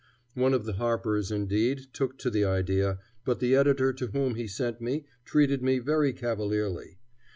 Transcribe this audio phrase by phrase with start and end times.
[0.33, 4.47] One of the Harpers, indeed, took to the idea, but the editor to whom he
[4.47, 6.97] sent me treated me very cavalierly.